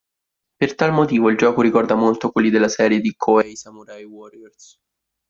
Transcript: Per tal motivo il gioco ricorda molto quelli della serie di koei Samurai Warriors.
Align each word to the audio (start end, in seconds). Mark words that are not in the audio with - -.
Per 0.57 0.73
tal 0.73 0.91
motivo 0.93 1.29
il 1.29 1.37
gioco 1.37 1.61
ricorda 1.61 1.93
molto 1.93 2.31
quelli 2.31 2.49
della 2.49 2.69
serie 2.69 3.01
di 3.01 3.13
koei 3.15 3.55
Samurai 3.55 4.03
Warriors. 4.03 4.79